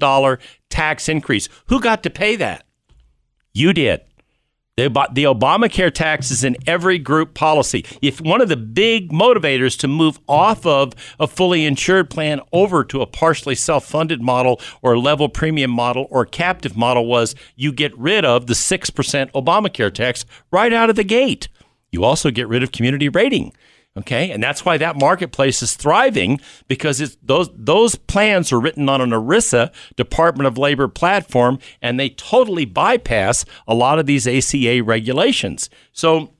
[0.69, 1.47] tax increase.
[1.67, 2.65] Who got to pay that?
[3.53, 4.01] You did.
[4.75, 7.85] The, the Obamacare tax is in every group policy.
[8.01, 12.83] If one of the big motivators to move off of a fully insured plan over
[12.85, 17.71] to a partially self funded model or level premium model or captive model was you
[17.71, 21.49] get rid of the 6% Obamacare tax right out of the gate.
[21.91, 23.53] You also get rid of community rating.
[23.95, 28.89] Okay, and that's why that marketplace is thriving because it's those those plans are written
[28.89, 34.27] on an ERISA Department of Labor platform, and they totally bypass a lot of these
[34.27, 35.69] ACA regulations.
[35.91, 36.31] So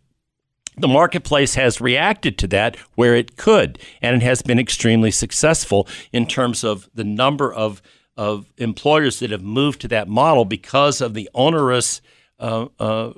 [0.78, 5.88] the marketplace has reacted to that where it could, and it has been extremely successful
[6.12, 7.84] in terms of the number of
[8.18, 12.02] of employers that have moved to that model because of the onerous
[12.39, 13.13] uh, uh,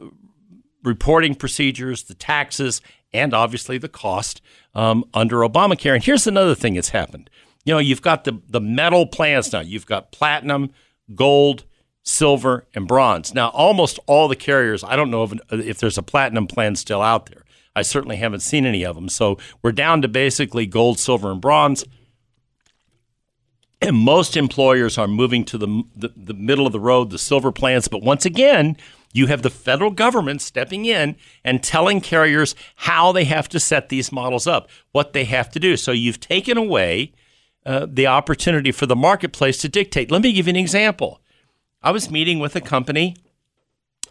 [0.83, 2.81] reporting procedures, the taxes,
[3.15, 4.41] and obviously the cost
[4.73, 5.95] um, under Obamacare.
[5.95, 7.29] And here's another thing that's happened.
[7.63, 9.61] You know, you've got the, the metal plans now.
[9.61, 10.71] You've got platinum,
[11.15, 11.65] gold,
[12.03, 13.33] silver, and bronze.
[13.33, 17.01] Now, almost all the carriers, I don't know if, if there's a platinum plan still
[17.01, 17.43] out there.
[17.75, 19.09] I certainly haven't seen any of them.
[19.09, 21.83] So we're down to basically gold, silver, and bronze.
[23.81, 27.51] And most employers are moving to the, the, the middle of the road, the silver
[27.51, 27.87] plans.
[27.87, 28.77] But once again,
[29.15, 33.87] you have the federal government stepping in and telling carriers how they have to set
[33.87, 35.77] these models up, what they have to do.
[35.77, 37.13] So you've taken away
[37.65, 40.11] uh, the opportunity for the marketplace to dictate.
[40.11, 41.21] Let me give you an example.
[41.81, 43.15] I was meeting with a company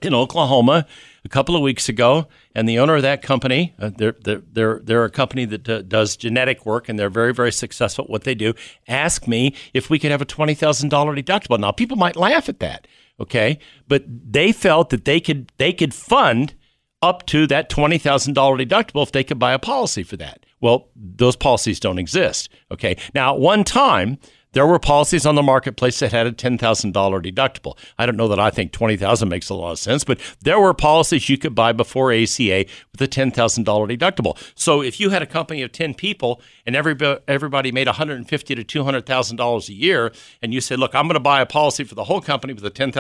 [0.01, 0.87] in Oklahoma
[1.25, 5.05] a couple of weeks ago, and the owner of that company, uh, they're, they're, they're,
[5.05, 8.35] a company that uh, does genetic work, and they're very, very successful at what they
[8.35, 8.55] do,
[8.89, 11.59] asked me if we could have a $20,000 deductible.
[11.59, 12.87] Now, people might laugh at that
[13.21, 13.59] okay?
[13.89, 16.55] But they felt that they could they could fund
[17.03, 20.47] up to that $20,000 deductible if they could buy a policy for that.
[20.61, 22.97] Well those policies don't exist okay?
[23.15, 24.19] Now at one time
[24.55, 26.59] there were policies on the marketplace that had a $10,000
[26.93, 27.77] deductible.
[27.99, 30.73] I don't know that I think 20,000 makes a lot of sense, but there were
[30.73, 34.39] policies you could buy before ACA with a $10,000 deductible.
[34.55, 38.27] So if you had a company of 10 people and everybody, everybody made $150
[38.67, 41.95] to $200,000 a year and you said, "Look, I'm going to buy a policy for
[41.95, 42.93] the whole company with a $10,000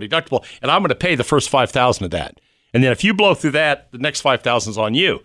[0.00, 2.40] deductible and I'm going to pay the first 5,000 of that."
[2.72, 5.20] And then if you blow through that, the next 5,000 is on you.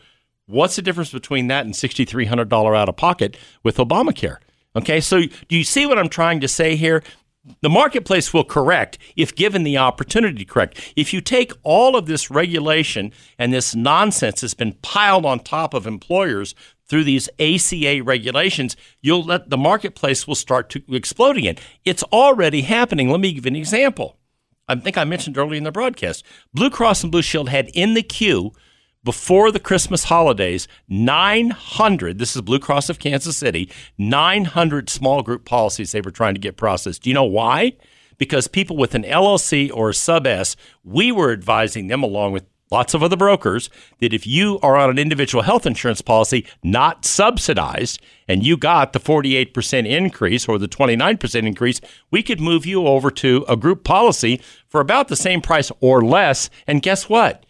[0.48, 4.38] What's the difference between that and $6,300 out of pocket with Obamacare?
[4.76, 7.04] Okay, so do you see what I'm trying to say here?
[7.62, 10.94] The marketplace will correct if given the opportunity to correct.
[10.96, 15.74] If you take all of this regulation and this nonsense that's been piled on top
[15.74, 16.56] of employers
[16.88, 21.58] through these ACA regulations, you'll let the marketplace will start to explode again.
[21.84, 23.10] It's already happening.
[23.10, 24.18] Let me give an example.
[24.68, 26.26] I think I mentioned earlier in the broadcast.
[26.54, 28.54] Blue Cross and Blue Shield had in the queue
[29.06, 35.46] before the Christmas holidays, 900, this is Blue Cross of Kansas City, 900 small group
[35.46, 37.04] policies they were trying to get processed.
[37.04, 37.74] Do you know why?
[38.18, 42.46] Because people with an LLC or a sub S, we were advising them along with
[42.72, 47.06] lots of other brokers that if you are on an individual health insurance policy not
[47.06, 52.88] subsidized and you got the 48% increase or the 29% increase, we could move you
[52.88, 56.50] over to a group policy for about the same price or less.
[56.66, 57.45] And guess what?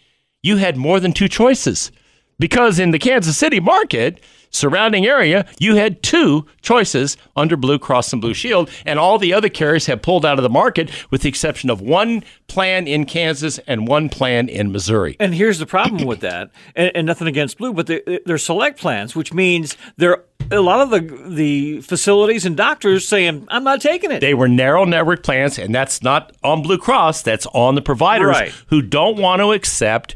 [0.46, 1.92] You had more than two choices
[2.38, 4.20] because in the Kansas City market,
[4.52, 9.34] surrounding area, you had two choices under Blue Cross and Blue Shield, and all the
[9.34, 13.06] other carriers have pulled out of the market with the exception of one plan in
[13.06, 15.18] Kansas and one plan in Missouri.
[15.20, 18.80] And here's the problem with that, and, and nothing against Blue, but they're, they're select
[18.80, 23.82] plans, which means they're a lot of the the facilities and doctors saying, "I'm not
[23.82, 27.24] taking it." They were narrow network plans, and that's not on Blue Cross.
[27.24, 28.54] That's on the providers right.
[28.68, 30.16] who don't want to accept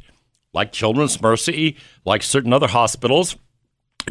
[0.53, 3.37] like Children's Mercy, like certain other hospitals,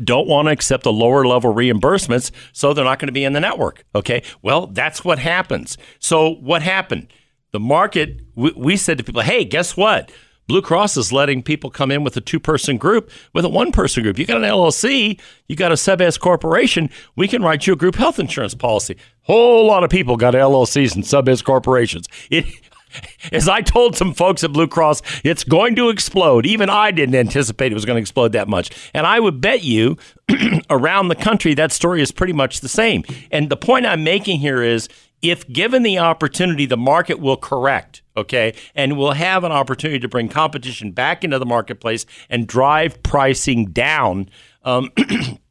[0.04, 3.32] don't want to accept the lower level reimbursements, so they're not going to be in
[3.32, 3.84] the network.
[3.94, 4.22] Okay.
[4.42, 5.76] Well, that's what happens.
[5.98, 7.08] So, what happened?
[7.52, 10.10] the market, we, we said to people, hey, guess what?
[10.46, 13.70] Blue Cross is letting people come in with a two person group, with a one
[13.70, 14.18] person group.
[14.18, 17.76] You got an LLC, you got a sub S corporation, we can write you a
[17.76, 18.96] group health insurance policy.
[19.22, 22.08] Whole lot of people got LLCs and sub S corporations.
[22.30, 22.46] It,
[23.32, 26.46] as I told some folks at Blue Cross, it's going to explode.
[26.46, 28.70] Even I didn't anticipate it was going to explode that much.
[28.94, 29.96] And I would bet you
[30.70, 33.04] around the country that story is pretty much the same.
[33.30, 34.88] And the point I'm making here is
[35.22, 40.08] if given the opportunity, the market will correct, okay, and we'll have an opportunity to
[40.08, 44.28] bring competition back into the marketplace and drive pricing down.
[44.62, 44.90] Um,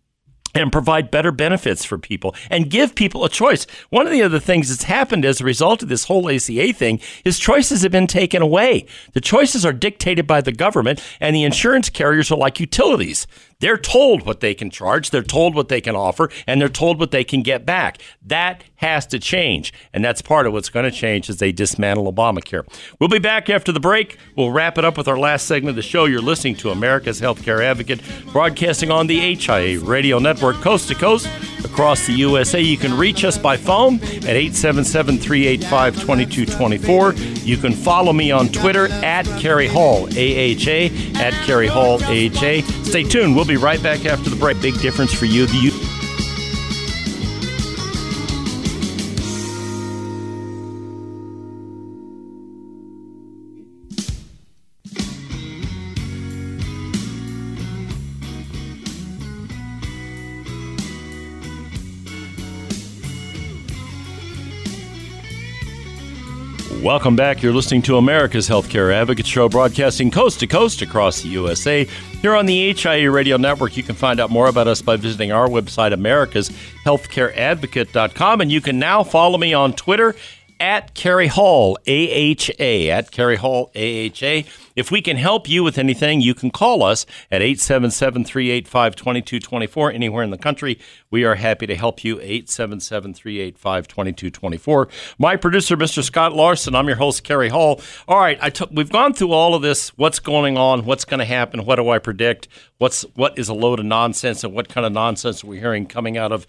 [0.58, 3.66] and provide better benefits for people and give people a choice.
[3.90, 7.00] One of the other things that's happened as a result of this whole ACA thing
[7.24, 8.86] is choices have been taken away.
[9.14, 13.28] The choices are dictated by the government, and the insurance carriers are like utilities.
[13.60, 17.00] They're told what they can charge, they're told what they can offer, and they're told
[17.00, 18.00] what they can get back.
[18.24, 22.14] That has to change, and that's part of what's going to change as they dismantle
[22.14, 22.68] Obamacare.
[23.00, 24.18] We'll be back after the break.
[24.36, 26.06] We'll wrap it up with our last segment of the show.
[26.06, 31.28] You're listening to America's Healthcare Advocate, broadcasting on the HIA Radio Network, coast to coast
[31.66, 32.62] across the USA.
[32.62, 37.14] You can reach us by phone at 877 385 2224.
[37.44, 40.90] You can follow me on Twitter at Kerry Hall, AHA,
[41.20, 42.62] at Kerry Hall, AHA.
[42.84, 43.36] Stay tuned.
[43.36, 44.62] We'll be right back after the break.
[44.62, 45.46] Big difference for you.
[45.46, 45.58] The
[66.88, 67.44] Welcome back.
[67.44, 71.84] You're listening to America's Healthcare Advocate Show, broadcasting coast to coast across the USA.
[71.84, 75.34] Here on the HIA Radio Network, you can find out more about us by visiting
[75.34, 78.40] our website, americashealthcareadvocate.com.
[78.40, 80.16] And you can now follow me on Twitter
[80.60, 84.44] at Kerry Hall, AHA, at Kerry Hall, AHA.
[84.76, 89.92] If we can help you with anything, you can call us at 877 385 2224
[89.92, 90.80] anywhere in the country.
[91.10, 92.20] We are happy to help you.
[92.20, 94.88] 877 385 2224.
[95.18, 96.04] My producer, Mr.
[96.04, 96.76] Scott Larson.
[96.76, 97.82] I'm your host, Kerry Hall.
[98.08, 99.90] All right, I took, we've gone through all of this.
[99.98, 100.86] What's going on?
[100.86, 101.66] What's going to happen?
[101.66, 102.48] What do I predict?
[102.78, 104.44] What's What is a load of nonsense?
[104.44, 106.46] And what kind of nonsense are we hearing coming out of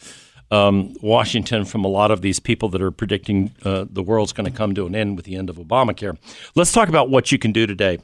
[0.51, 4.51] um, Washington from a lot of these people that are predicting uh, the world's going
[4.51, 6.17] to come to an end with the end of Obamacare.
[6.55, 7.99] Let's talk about what you can do today.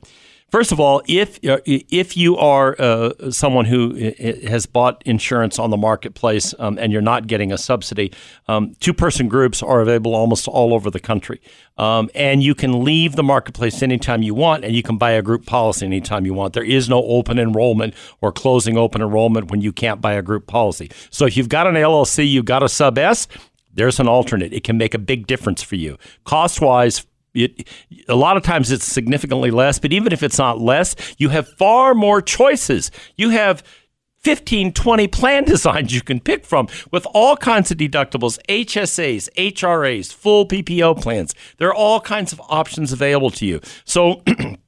[0.54, 5.58] First of all, if uh, if you are uh, someone who uh, has bought insurance
[5.58, 8.12] on the marketplace um, and you're not getting a subsidy,
[8.46, 11.40] um, two person groups are available almost all over the country,
[11.76, 15.22] um, and you can leave the marketplace anytime you want, and you can buy a
[15.22, 16.54] group policy anytime you want.
[16.54, 20.46] There is no open enrollment or closing open enrollment when you can't buy a group
[20.46, 20.88] policy.
[21.10, 23.26] So if you've got an LLC, you've got a sub S.
[23.72, 24.52] There's an alternate.
[24.52, 25.98] It can make a big difference for you.
[26.22, 27.68] Cost wise, it,
[28.08, 31.48] a lot of times it's significantly less, but even if it's not less, you have
[31.48, 32.90] far more choices.
[33.16, 33.62] You have
[34.24, 40.12] 15, 20 plan designs you can pick from with all kinds of deductibles, HSAs, HRAs,
[40.12, 41.34] full PPO plans.
[41.58, 43.60] There are all kinds of options available to you.
[43.84, 44.22] So,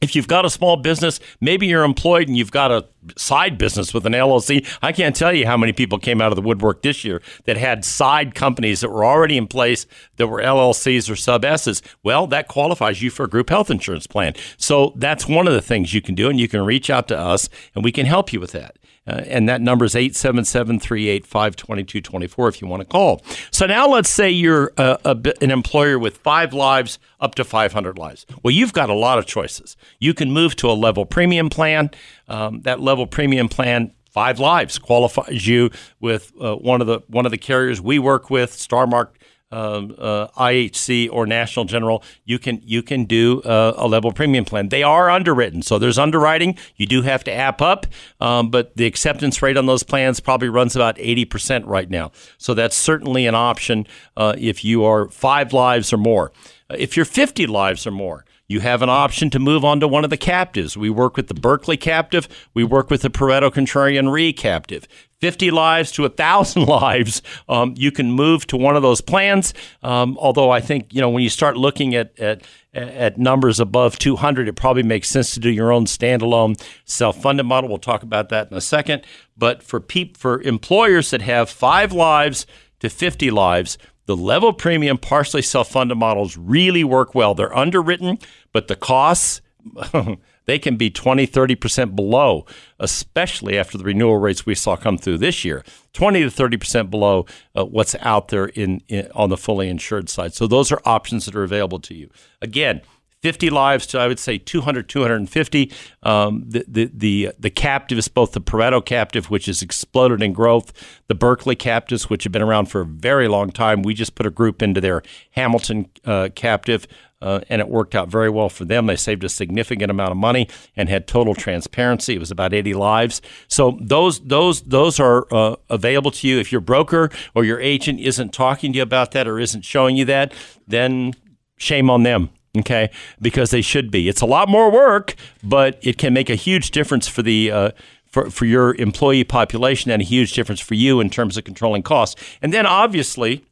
[0.00, 3.94] if you've got a small business, maybe you're employed and you've got a side business
[3.94, 4.66] with an LLC.
[4.82, 7.56] I can't tell you how many people came out of the woodwork this year that
[7.56, 11.82] had side companies that were already in place that were LLCs or sub S's.
[12.02, 14.34] Well, that qualifies you for a group health insurance plan.
[14.56, 17.18] So that's one of the things you can do, and you can reach out to
[17.18, 18.76] us and we can help you with that.
[19.06, 23.22] Uh, and that number is 877 385 2224 if you want to call.
[23.50, 27.98] So now let's say you're a, a, an employer with five lives up to 500
[27.98, 28.26] lives.
[28.42, 29.76] Well, you've got a lot of choices.
[29.98, 31.90] You can move to a level premium plan.
[32.28, 37.26] Um, that level premium plan five lives qualifies you with uh, one of the one
[37.26, 39.08] of the carriers we work with, Starmark
[39.52, 44.44] um, uh, IHC or National General, you can you can do uh, a level premium
[44.44, 44.68] plan.
[44.68, 46.58] They are underwritten, so there's underwriting.
[46.76, 47.86] You do have to app up,
[48.20, 52.12] um, but the acceptance rate on those plans probably runs about 80% right now.
[52.38, 56.32] So that's certainly an option uh, if you are five lives or more.
[56.68, 60.04] If you're 50 lives or more, you have an option to move on to one
[60.04, 60.76] of the captives.
[60.76, 62.28] We work with the Berkley captive.
[62.54, 64.86] We work with the Pareto Contrarian Re captive.
[65.20, 69.54] 50 lives to 1,000 lives, um, you can move to one of those plans.
[69.82, 72.42] Um, although I think, you know, when you start looking at, at,
[72.74, 77.70] at numbers above 200, it probably makes sense to do your own standalone self-funded model.
[77.70, 79.02] We'll talk about that in a second.
[79.36, 82.46] But for peop- for employers that have five lives
[82.80, 87.34] to 50 lives, the level premium partially self-funded models really work well.
[87.34, 88.18] They're underwritten,
[88.52, 89.40] but the costs
[90.46, 92.46] they can be 20, 30% below,
[92.78, 95.64] especially after the renewal rates we saw come through this year.
[95.92, 100.34] 20 to 30% below uh, what's out there in, in on the fully insured side.
[100.34, 102.10] So those are options that are available to you.
[102.40, 102.80] Again,
[103.22, 105.72] 50 lives to I would say 200, 250.
[106.02, 110.72] Um, the, the the the captives, both the Pareto captive, which has exploded in growth,
[111.08, 113.82] the Berkley captives, which have been around for a very long time.
[113.82, 115.02] We just put a group into their
[115.32, 116.86] Hamilton uh, captive.
[117.22, 118.84] Uh, and it worked out very well for them.
[118.84, 122.14] They saved a significant amount of money and had total transparency.
[122.14, 123.22] It was about 80 lives.
[123.48, 126.38] So those those those are uh, available to you.
[126.38, 129.96] If your broker or your agent isn't talking to you about that or isn't showing
[129.96, 130.34] you that,
[130.68, 131.14] then
[131.56, 132.28] shame on them
[132.60, 132.90] okay
[133.20, 134.08] because they should be.
[134.08, 137.70] It's a lot more work but it can make a huge difference for the uh,
[138.06, 141.82] for, for your employee population and a huge difference for you in terms of controlling
[141.82, 142.20] costs.
[142.40, 143.44] And then obviously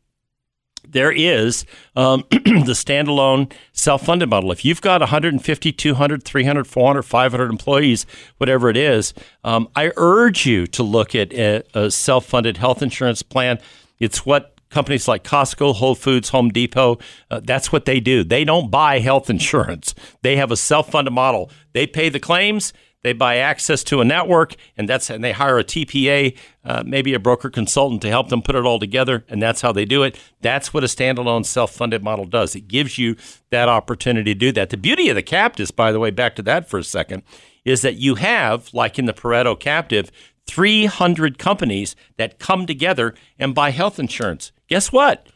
[0.88, 4.52] there is um, the standalone self-funded model.
[4.52, 8.06] If you've got 150 200 300 400 500 employees
[8.38, 13.22] whatever it is um, i urge you to look at a, a self-funded health insurance
[13.22, 13.58] plan.
[13.98, 16.98] It's what companies like Costco, Whole Foods, Home Depot,
[17.30, 18.24] uh, that's what they do.
[18.24, 19.94] They don't buy health insurance.
[20.22, 21.50] They have a self-funded model.
[21.72, 22.72] They pay the claims,
[23.04, 27.12] they buy access to a network, and that's and they hire a TPA, uh, maybe
[27.12, 30.02] a broker consultant to help them put it all together, and that's how they do
[30.02, 30.18] it.
[30.40, 32.56] That's what a standalone self-funded model does.
[32.56, 33.16] It gives you
[33.50, 34.70] that opportunity to do that.
[34.70, 37.22] The beauty of the captives, by the way, back to that for a second,
[37.64, 40.10] is that you have, like in the Pareto captive,
[40.46, 44.52] 300 companies that come together and buy health insurance.
[44.68, 45.28] Guess what?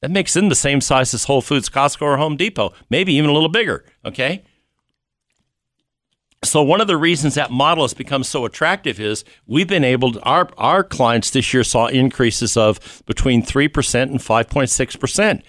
[0.00, 3.30] That makes them the same size as Whole Foods, Costco, or Home Depot, maybe even
[3.30, 3.84] a little bigger.
[4.04, 4.42] Okay.
[6.44, 10.10] So one of the reasons that model has become so attractive is we've been able
[10.12, 15.42] to our our clients this year saw increases of between 3% and 5.6%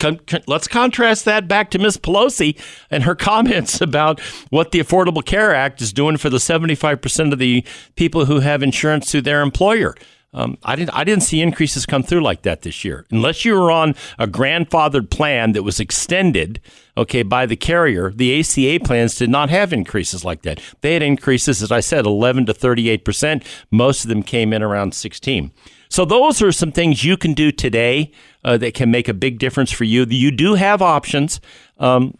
[0.00, 2.58] con- con- let's contrast that back to Miss Pelosi
[2.90, 4.20] and her comments about
[4.50, 7.64] what the Affordable Care Act is doing for the 75% of the
[7.96, 9.94] people who have insurance through their employer.
[10.34, 10.90] Um, I didn't.
[10.90, 14.26] I didn't see increases come through like that this year, unless you were on a
[14.26, 16.60] grandfathered plan that was extended,
[16.96, 18.10] okay, by the carrier.
[18.10, 20.60] The ACA plans did not have increases like that.
[20.80, 23.44] They had increases, as I said, 11 to 38 percent.
[23.70, 25.52] Most of them came in around 16.
[25.94, 28.10] So those are some things you can do today
[28.42, 30.04] uh, that can make a big difference for you.
[30.04, 31.40] You do have options.
[31.78, 32.18] Um,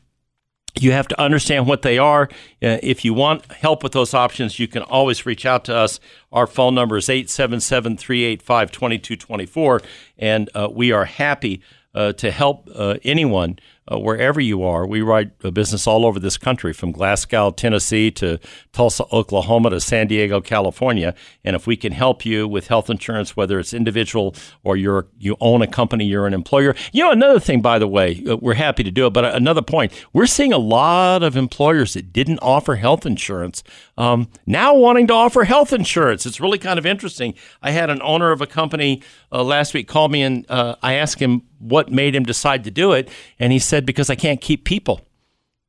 [0.78, 2.28] you have to understand what they are.
[2.62, 5.98] Uh, if you want help with those options, you can always reach out to us.
[6.30, 9.80] Our phone number is 877 385 2224,
[10.18, 11.60] and uh, we are happy
[11.96, 13.58] uh, to help uh, anyone
[13.90, 14.86] uh, wherever you are.
[14.86, 18.38] We write a business all over this country, from Glasgow, Tennessee, to
[18.72, 21.14] Tulsa, Oklahoma, to San Diego, California.
[21.44, 25.36] And if we can help you with health insurance, whether it's individual or you're you
[25.40, 26.74] own a company, you're an employer.
[26.92, 29.12] You know, another thing, by the way, uh, we're happy to do it.
[29.12, 33.62] But another point, we're seeing a lot of employers that didn't offer health insurance
[33.96, 36.26] um, now wanting to offer health insurance.
[36.26, 37.34] It's really kind of interesting.
[37.62, 39.02] I had an owner of a company
[39.34, 42.70] uh, last week called me and uh, I asked him what made him decide to
[42.70, 43.08] do it,
[43.38, 45.00] and he said because I can't keep people.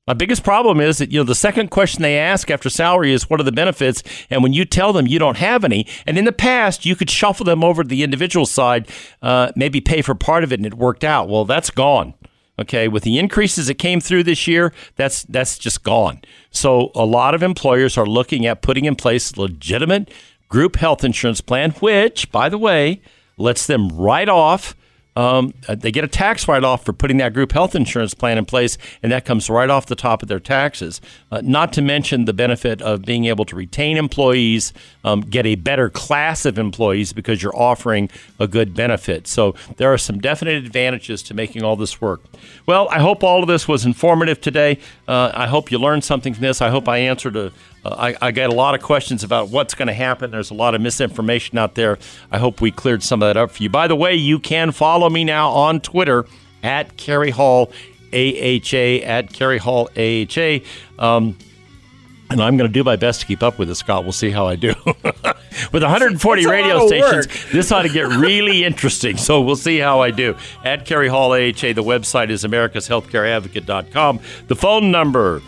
[0.08, 3.28] My biggest problem is that you know the second question they ask after salary is
[3.28, 6.26] what are the benefits, and when you tell them you don't have any, and in
[6.26, 8.88] the past you could shuffle them over to the individual side,
[9.24, 11.28] uh, maybe pay for part of it, and it worked out.
[11.28, 12.14] Well, that's gone.
[12.58, 16.22] Okay, with the increases that came through this year, that's that's just gone.
[16.52, 20.12] So a lot of employers are looking at putting in place legitimate
[20.50, 23.02] group health insurance plan, which, by the way,
[23.38, 24.76] lets them write off
[25.16, 28.38] um, uh, they get a tax write off for putting that group health insurance plan
[28.38, 31.00] in place, and that comes right off the top of their taxes.
[31.32, 34.74] Uh, not to mention the benefit of being able to retain employees,
[35.06, 38.10] um, get a better class of employees because you're offering
[38.40, 39.26] a good benefit.
[39.28, 42.22] So there are some definite advantages to making all this work.
[42.66, 44.80] Well, I hope all of this was informative today.
[45.08, 46.62] Uh, I hope you learned something from this.
[46.62, 47.54] I hope I answered a
[47.92, 50.32] I, I get a lot of questions about what's going to happen.
[50.32, 51.98] There's a lot of misinformation out there.
[52.32, 53.70] I hope we cleared some of that up for you.
[53.70, 56.26] By the way, you can follow me now on Twitter
[56.64, 57.72] at Kerry Hall
[58.14, 60.60] AHA, at Kerry Hall AHA.
[60.98, 61.38] Um,
[62.30, 64.04] and I'm going to do my best to keep up with it, Scott.
[64.04, 64.74] We'll see how I do.
[64.86, 69.18] with 140 radio stations, this ought to get really interesting.
[69.18, 70.36] So we'll see how I do.
[70.64, 74.20] At Kerry Hall AHA, the website is americashealthcareadvocate.com.
[74.48, 75.44] The phone number,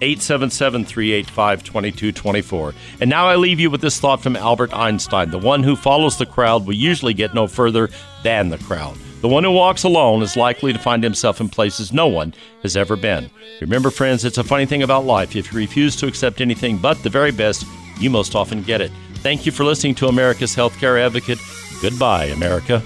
[0.00, 2.74] 877 385 2224.
[3.00, 6.18] And now I leave you with this thought from Albert Einstein The one who follows
[6.18, 7.90] the crowd will usually get no further
[8.22, 8.96] than the crowd.
[9.20, 12.32] The one who walks alone is likely to find himself in places no one
[12.62, 13.30] has ever been.
[13.60, 15.36] Remember, friends, it's a funny thing about life.
[15.36, 17.66] If you refuse to accept anything but the very best,
[17.98, 18.90] you most often get it.
[19.16, 21.38] Thank you for listening to America's Healthcare Advocate.
[21.82, 22.82] Goodbye, America.